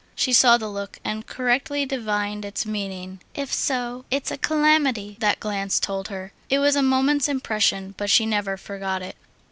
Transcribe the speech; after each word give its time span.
She 0.15 0.33
saw 0.33 0.57
the 0.57 0.67
look 0.67 0.97
and 1.03 1.27
correctly 1.27 1.85
divined 1.85 2.43
its 2.43 2.65
meaning. 2.65 3.21
"If 3.35 3.53
so, 3.53 4.03
it's 4.09 4.31
a 4.31 4.37
calamity!" 4.39 5.15
that 5.19 5.39
glance 5.39 5.79
told 5.79 6.07
her. 6.07 6.31
It 6.49 6.57
was 6.57 6.75
a 6.75 6.81
moment's 6.81 7.29
impression, 7.29 7.93
but 7.97 8.09
she 8.09 8.25
never 8.25 8.57
forgot 8.57 9.03
it. 9.03 9.15